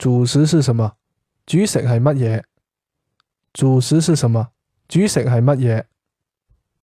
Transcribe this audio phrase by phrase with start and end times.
[0.00, 0.96] 主食是什么？
[1.44, 2.42] 主食系乜嘢？
[3.52, 4.48] 主食是什么？
[4.88, 5.84] 主食系乜嘢？